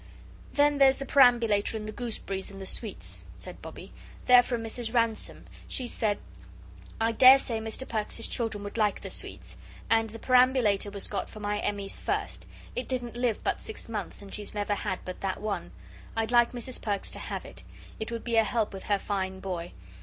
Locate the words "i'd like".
16.15-16.51